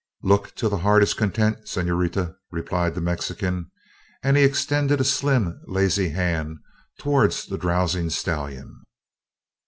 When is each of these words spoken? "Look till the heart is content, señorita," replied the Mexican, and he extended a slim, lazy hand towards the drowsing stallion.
"Look 0.23 0.55
till 0.55 0.71
the 0.71 0.79
heart 0.79 1.03
is 1.03 1.13
content, 1.13 1.65
señorita," 1.65 2.35
replied 2.49 2.95
the 2.95 3.01
Mexican, 3.01 3.69
and 4.23 4.35
he 4.35 4.41
extended 4.43 4.99
a 4.99 5.03
slim, 5.03 5.61
lazy 5.67 6.09
hand 6.09 6.57
towards 6.97 7.45
the 7.45 7.57
drowsing 7.59 8.09
stallion. 8.09 8.81